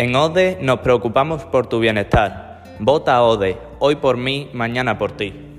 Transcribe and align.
En 0.00 0.16
ODE 0.16 0.56
nos 0.62 0.80
preocupamos 0.80 1.44
por 1.44 1.66
tu 1.66 1.78
bienestar. 1.78 2.64
Vota 2.78 3.22
ODE, 3.22 3.58
hoy 3.80 3.96
por 3.96 4.16
mí, 4.16 4.48
mañana 4.54 4.96
por 4.96 5.12
ti. 5.12 5.49